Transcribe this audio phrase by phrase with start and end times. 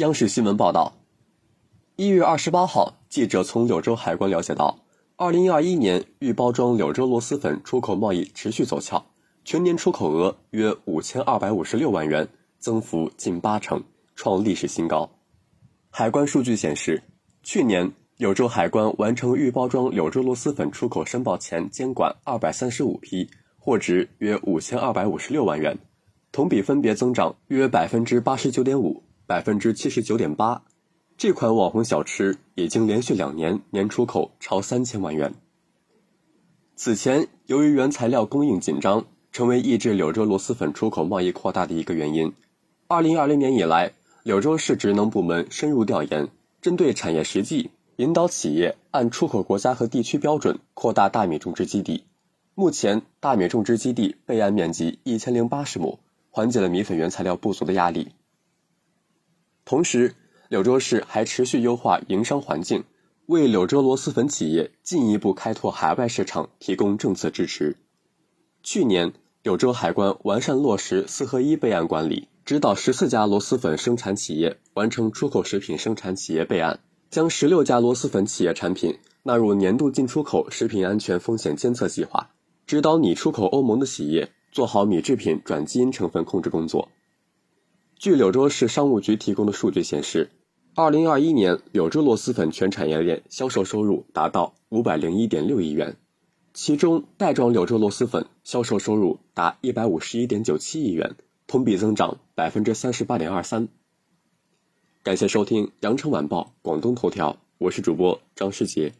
[0.00, 0.94] 央视新闻报道，
[1.96, 4.78] 一月二十八号，记者从柳州海关了解到，
[5.16, 9.04] 二零二一年预包装柳州螺蛳粉出口贸易持续走俏，
[9.44, 12.26] 全年出口额约五千二百五十六万元，
[12.58, 13.84] 增幅近八成，
[14.14, 15.10] 创历史新高。
[15.90, 17.02] 海关数据显示，
[17.42, 23.28] 去年柳州海关完成预包装柳州螺蛳粉出口申报前监管二百三十五批，
[23.58, 25.78] 货值约五千二百五十六万元，
[26.32, 29.02] 同比分别增长约百分之八十九点五。
[29.30, 30.64] 百分之七十九点八，
[31.16, 35.32] 这款网红小吃已经连续两年年出口超三千万元。
[36.74, 42.32] 此前，由于原材料供应紧张，成为抑制柳州螺蛳粉出口贸易扩大的一个原因。
[42.88, 43.92] 二零二零年以来，
[44.24, 46.26] 柳州市职能部门深入调研，
[46.60, 52.02] 针对产业实际，引导企业按出口国家和地区标准扩大大米种植基地。
[52.56, 56.00] 目前，大米种植基地备案面积一千零八十亩，
[56.30, 58.08] 缓解了米粉原材料不足的压力。
[59.70, 60.16] 同时，
[60.48, 62.82] 柳州市还持续优化营商环境，
[63.26, 67.76] 为柳州螺蛳粉企业进一步开拓海外市场提供政策支持。
[68.64, 69.12] 去年，
[69.44, 82.28] 柳州海关完善落实“四合一”备案管理，指导十四家螺蛳粉生产企业完成出口食品生产企业备案，将十六家螺蛳粉企业产品纳入年度进出口食品安全风险监测计划，
[82.66, 86.88] 指导拟出口欧盟的企业做好米制品转基因成分控制工作。
[88.00, 90.30] 据柳州市商务局提供的数据显示，
[90.74, 95.98] 二零二一年柳州螺蛳粉全产业链销售收入达到五百零一点六亿元，
[96.54, 101.14] 其中袋装柳州螺蛳粉销售收入达一百五十一点九七亿元，
[101.46, 103.68] 同比增长百分之三十八点二三。
[105.02, 108.94] 感谢收听羊城晚报广东头条，我是主播张世杰。